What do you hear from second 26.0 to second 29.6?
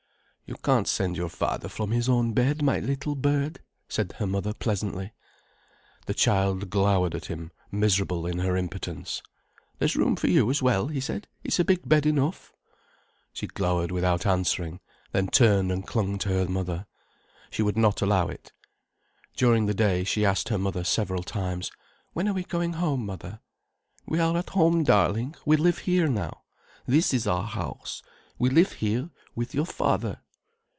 now. This is our house, we live here with